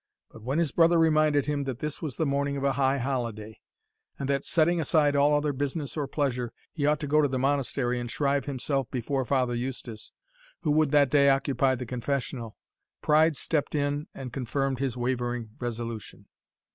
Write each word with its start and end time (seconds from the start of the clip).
But 0.31 0.41
when 0.41 0.57
his 0.57 0.71
brother 0.71 0.97
reminded 0.97 1.45
him 1.45 1.65
that 1.65 1.77
this 1.77 2.01
was 2.01 2.15
the 2.15 2.25
morning 2.25 2.57
of 2.57 2.63
a 2.63 2.71
high 2.71 2.97
holiday, 2.97 3.59
and 4.17 4.27
that, 4.29 4.45
setting 4.45 4.81
aside 4.81 5.15
all 5.15 5.35
other 5.35 5.53
business 5.53 5.95
or 5.95 6.07
pleasure, 6.07 6.51
he 6.73 6.87
ought 6.87 6.99
to 7.01 7.07
go 7.07 7.21
to 7.21 7.27
the 7.27 7.37
Monastery 7.37 7.99
and 7.99 8.09
shrive 8.09 8.45
himself 8.45 8.89
before 8.89 9.23
Father 9.25 9.53
Eustace, 9.53 10.11
who 10.61 10.71
would 10.71 10.89
that 10.89 11.11
day 11.11 11.29
occupy 11.29 11.75
the 11.75 11.85
confessional, 11.85 12.57
pride 13.03 13.37
stepped 13.37 13.75
in 13.75 14.07
and 14.15 14.33
confirmed 14.33 14.79
his 14.79 14.97
wavering 14.97 15.51
resolution. 15.59 16.25